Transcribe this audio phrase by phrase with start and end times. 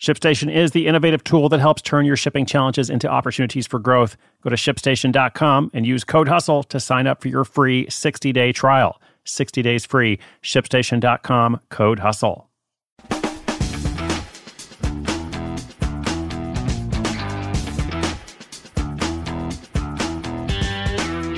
[0.00, 4.16] ShipStation is the innovative tool that helps turn your shipping challenges into opportunities for growth.
[4.42, 8.52] Go to shipstation.com and use code HUSTLE to sign up for your free 60 day
[8.52, 9.00] trial.
[9.24, 10.18] 60 days free.
[10.42, 12.46] ShipStation.com, code HUSTLE.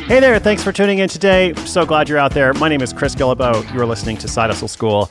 [0.09, 1.55] Hey there, thanks for tuning in today.
[1.67, 2.55] So glad you're out there.
[2.55, 3.73] My name is Chris Guillebeau.
[3.75, 5.11] You're listening to Side Hustle School.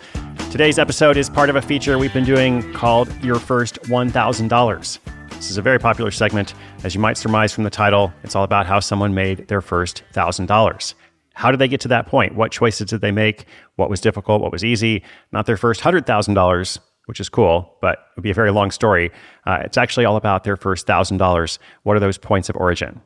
[0.50, 5.00] Today's episode is part of a feature we've been doing called Your First $1,000.
[5.30, 6.54] This is a very popular segment.
[6.86, 10.04] As you might surmise from the title, it's all about how someone made their first
[10.14, 10.94] $1,000.
[11.34, 12.34] How did they get to that point?
[12.34, 13.46] What choices did they make?
[13.76, 14.42] What was difficult?
[14.42, 15.04] What was easy?
[15.34, 19.12] Not their first $100,000, which is cool, but it would be a very long story.
[19.46, 21.60] Uh, it's actually all about their first $1,000.
[21.84, 23.02] What are those points of origin?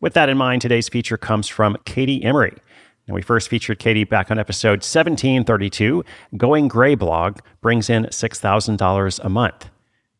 [0.00, 2.56] With that in mind, today's feature comes from Katie Emery.
[3.06, 6.04] And we first featured Katie back on episode 1732.
[6.36, 9.68] Going Gray blog brings in $6,000 a month.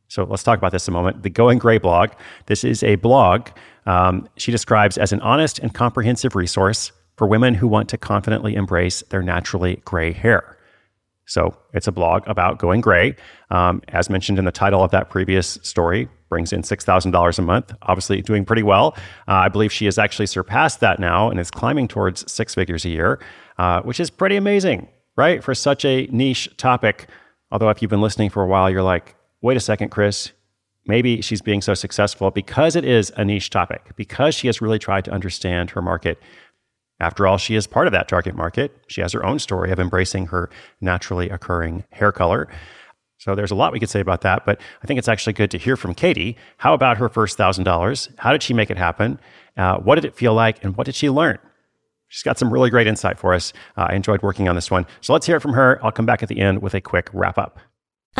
[0.08, 1.22] So let's talk about this a moment.
[1.22, 2.10] The Going Gray blog,
[2.46, 3.48] this is a blog
[3.86, 8.54] um, she describes as an honest and comprehensive resource for women who want to confidently
[8.54, 10.56] embrace their naturally gray hair.
[11.26, 13.16] So it's a blog about going gray.
[13.50, 17.74] Um, as mentioned in the title of that previous story, brings in $6,000 a month,
[17.82, 18.94] obviously doing pretty well.
[19.28, 22.86] Uh, I believe she has actually surpassed that now and is climbing towards six figures
[22.86, 23.20] a year,
[23.58, 25.44] uh, which is pretty amazing, right?
[25.44, 27.06] For such a niche topic.
[27.50, 30.32] Although, if you've been listening for a while, you're like, wait a second, Chris,
[30.86, 34.78] maybe she's being so successful because it is a niche topic, because she has really
[34.78, 36.18] tried to understand her market.
[37.02, 38.74] After all, she is part of that target market.
[38.86, 40.48] She has her own story of embracing her
[40.80, 42.48] naturally occurring hair color.
[43.18, 45.50] So there's a lot we could say about that, but I think it's actually good
[45.50, 46.36] to hear from Katie.
[46.58, 48.08] How about her first thousand dollars?
[48.18, 49.18] How did she make it happen?
[49.56, 51.38] Uh, what did it feel like, and what did she learn?
[52.06, 53.52] She's got some really great insight for us.
[53.76, 54.86] Uh, I enjoyed working on this one.
[55.00, 55.80] So let's hear it from her.
[55.82, 57.58] I'll come back at the end with a quick wrap up.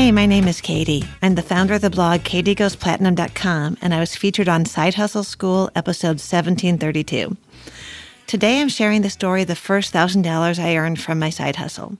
[0.00, 1.04] Hey, my name is Katie.
[1.20, 5.70] I'm the founder of the blog katiegoesplatinum.com, and I was featured on Side Hustle School,
[5.76, 7.36] episode 1732.
[8.26, 11.98] Today, I'm sharing the story of the first $1,000 I earned from my side hustle.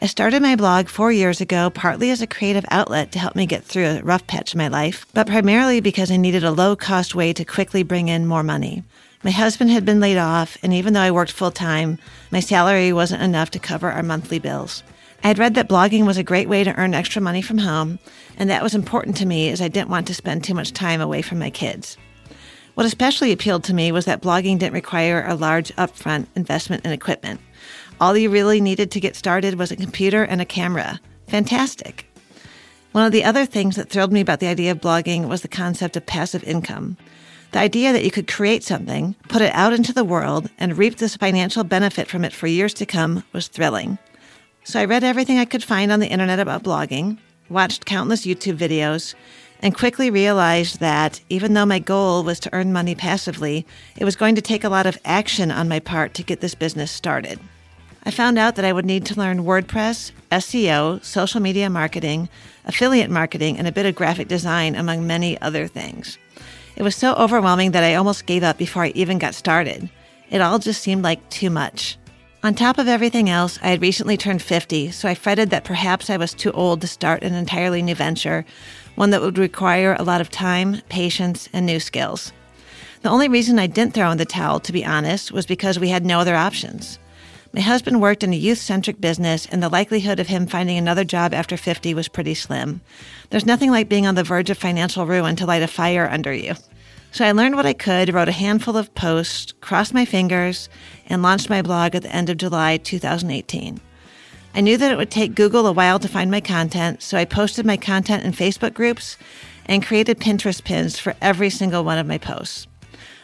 [0.00, 3.44] I started my blog four years ago, partly as a creative outlet to help me
[3.44, 6.76] get through a rough patch in my life, but primarily because I needed a low
[6.76, 8.84] cost way to quickly bring in more money.
[9.22, 11.98] My husband had been laid off, and even though I worked full time,
[12.30, 14.82] my salary wasn't enough to cover our monthly bills.
[15.22, 17.98] I had read that blogging was a great way to earn extra money from home,
[18.36, 21.00] and that was important to me as I didn't want to spend too much time
[21.00, 21.96] away from my kids.
[22.74, 26.92] What especially appealed to me was that blogging didn't require a large upfront investment in
[26.92, 27.40] equipment.
[28.00, 31.00] All you really needed to get started was a computer and a camera.
[31.26, 32.08] Fantastic.
[32.92, 35.48] One of the other things that thrilled me about the idea of blogging was the
[35.48, 36.96] concept of passive income.
[37.50, 40.98] The idea that you could create something, put it out into the world, and reap
[40.98, 43.98] this financial benefit from it for years to come was thrilling.
[44.68, 47.16] So I read everything I could find on the internet about blogging,
[47.48, 49.14] watched countless YouTube videos,
[49.62, 53.66] and quickly realized that even though my goal was to earn money passively,
[53.96, 56.54] it was going to take a lot of action on my part to get this
[56.54, 57.40] business started.
[58.04, 62.28] I found out that I would need to learn WordPress, SEO, social media marketing,
[62.66, 66.18] affiliate marketing, and a bit of graphic design, among many other things.
[66.76, 69.88] It was so overwhelming that I almost gave up before I even got started.
[70.28, 71.96] It all just seemed like too much.
[72.40, 76.08] On top of everything else, I had recently turned 50, so I fretted that perhaps
[76.08, 78.44] I was too old to start an entirely new venture,
[78.94, 82.32] one that would require a lot of time, patience, and new skills.
[83.02, 85.88] The only reason I didn't throw in the towel, to be honest, was because we
[85.88, 87.00] had no other options.
[87.52, 91.04] My husband worked in a youth centric business, and the likelihood of him finding another
[91.04, 92.82] job after 50 was pretty slim.
[93.30, 96.32] There's nothing like being on the verge of financial ruin to light a fire under
[96.32, 96.54] you.
[97.10, 100.68] So I learned what I could, wrote a handful of posts, crossed my fingers,
[101.06, 103.80] and launched my blog at the end of July 2018.
[104.54, 107.24] I knew that it would take Google a while to find my content, so I
[107.24, 109.16] posted my content in Facebook groups
[109.66, 112.66] and created Pinterest pins for every single one of my posts.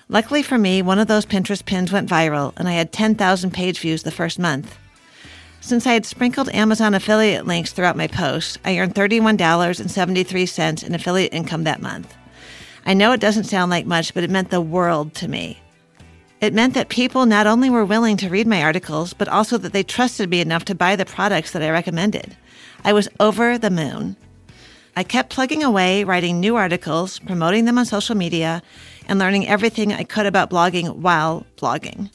[0.09, 3.81] Luckily for me, one of those Pinterest pins went viral, and I had 10,000 page
[3.81, 4.77] views the first month.
[5.61, 11.33] Since I had sprinkled Amazon affiliate links throughout my posts, I earned $31.73 in affiliate
[11.33, 12.15] income that month.
[12.87, 15.59] I know it doesn't sound like much, but it meant the world to me.
[16.41, 19.73] It meant that people not only were willing to read my articles, but also that
[19.73, 22.37] they trusted me enough to buy the products that I recommended.
[22.85, 24.17] I was over the moon.
[24.97, 28.63] I kept plugging away, writing new articles, promoting them on social media,
[29.09, 32.11] and learning everything I could about blogging while blogging.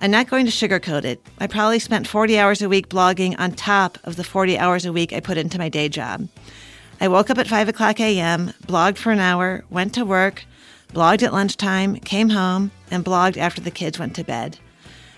[0.00, 1.20] I'm not going to sugarcoat it.
[1.38, 4.92] I probably spent 40 hours a week blogging on top of the 40 hours a
[4.92, 6.26] week I put into my day job.
[7.02, 10.44] I woke up at 5 o'clock a.m., blogged for an hour, went to work,
[10.92, 14.58] blogged at lunchtime, came home, and blogged after the kids went to bed.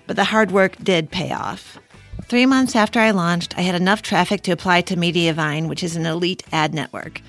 [0.07, 1.79] But the hard work did pay off.
[2.27, 5.97] Three months after I launched, I had enough traffic to apply to Mediavine, which is
[5.97, 7.21] an elite ad network.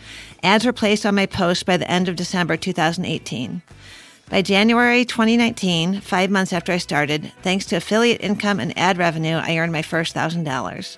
[0.43, 3.63] Ads were placed on my post by the end of December 2018.
[4.29, 9.35] By January 2019, five months after I started, thanks to affiliate income and ad revenue,
[9.35, 10.97] I earned my first $1,000.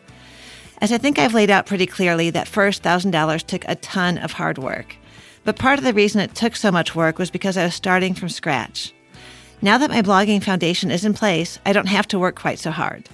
[0.80, 4.34] As I think I've laid out pretty clearly, that first $1,000 took a ton of
[4.34, 4.96] hard work.
[5.44, 8.14] But part of the reason it took so much work was because I was starting
[8.14, 8.94] from scratch.
[9.62, 12.72] Now that my blogging foundation is in place, I don't have to work quite so
[12.72, 13.10] hard.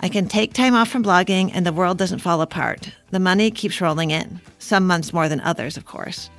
[0.00, 2.92] I can take time off from blogging and the world doesn't fall apart.
[3.10, 6.30] The money keeps rolling in, some months more than others, of course.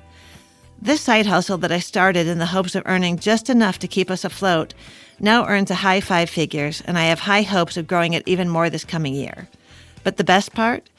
[0.81, 4.11] This side hustle that I started in the hopes of earning just enough to keep
[4.11, 4.73] us afloat
[5.19, 8.47] now earns a high five figures, and I have high hopes of growing it even
[8.47, 9.47] more this coming year.
[10.07, 10.89] But the best part?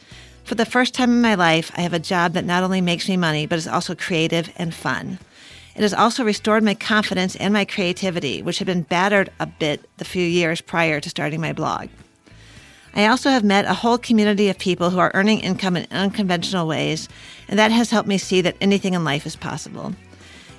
[0.45, 3.09] For the first time in my life, I have a job that not only makes
[3.09, 5.19] me money, but is also creative and fun.
[5.75, 9.89] It has also restored my confidence and my creativity, which had been battered a bit
[9.97, 11.89] the few years prior to starting my blog.
[12.95, 16.69] I also have met a whole community of people who are earning income in unconventional
[16.69, 17.09] ways,
[17.49, 19.95] and that has helped me see that anything in life is possible.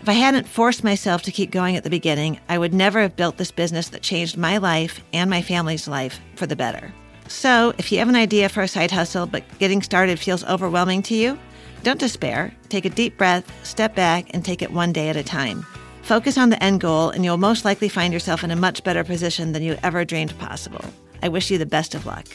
[0.01, 3.16] If I hadn't forced myself to keep going at the beginning, I would never have
[3.16, 6.92] built this business that changed my life and my family's life for the better.
[7.30, 11.04] So, if you have an idea for a side hustle but getting started feels overwhelming
[11.04, 11.38] to you,
[11.84, 12.54] don't despair.
[12.70, 15.66] Take a deep breath, step back, and take it one day at a time.
[16.02, 19.04] Focus on the end goal, and you'll most likely find yourself in a much better
[19.04, 20.84] position than you ever dreamed possible.
[21.22, 22.26] I wish you the best of luck.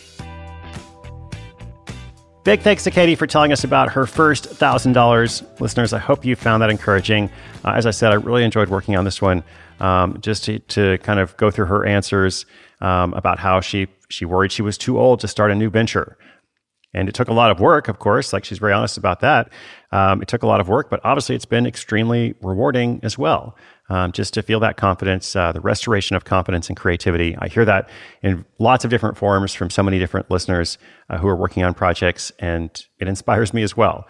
[2.44, 5.60] Big thanks to Katie for telling us about her first $1,000.
[5.60, 7.30] Listeners, I hope you found that encouraging.
[7.64, 9.42] Uh, as I said, I really enjoyed working on this one
[9.80, 12.44] um, just to, to kind of go through her answers
[12.82, 16.18] um, about how she, she worried she was too old to start a new venture.
[16.92, 19.50] And it took a lot of work, of course, like she's very honest about that.
[19.90, 23.56] Um, it took a lot of work, but obviously it's been extremely rewarding as well
[23.88, 27.36] um, just to feel that confidence, uh, the restoration of confidence and creativity.
[27.38, 27.88] I hear that
[28.22, 30.78] in lots of different forms from so many different listeners
[31.10, 34.06] uh, who are working on projects, and it inspires me as well.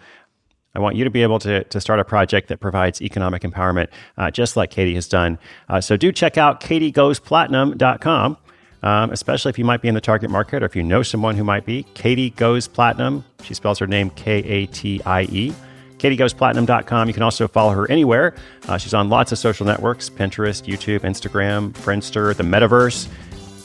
[0.73, 3.87] I want you to be able to, to start a project that provides economic empowerment,
[4.17, 5.39] uh, just like Katie has done.
[5.69, 8.37] Uh, so do check out katiegoesplatinum.com,
[8.83, 11.37] um, especially if you might be in the target market or if you know someone
[11.37, 11.83] who might be.
[11.93, 13.23] Katie Goes Platinum.
[13.41, 15.55] She spells her name K A T I E
[15.97, 17.07] katiegoesplatinum.com.
[17.07, 18.35] You can also follow her anywhere.
[18.67, 23.07] Uh, she's on lots of social networks Pinterest, YouTube, Instagram, Friendster, the metaverse.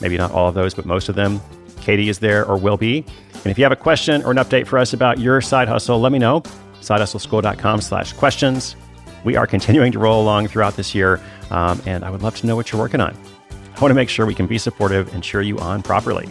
[0.01, 1.39] Maybe not all of those, but most of them.
[1.81, 3.05] Katie is there or will be.
[3.33, 5.99] And if you have a question or an update for us about your side hustle,
[5.99, 6.41] let me know.
[6.81, 8.75] SideHustleSchool.com slash questions.
[9.23, 11.21] We are continuing to roll along throughout this year,
[11.51, 13.15] um, and I would love to know what you're working on.
[13.51, 16.27] I want to make sure we can be supportive and cheer you on properly.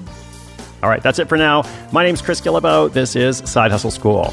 [0.83, 1.63] All right, that's it for now.
[1.93, 2.93] My name is Chris Guillebeau.
[2.93, 4.33] This is Side Hustle School.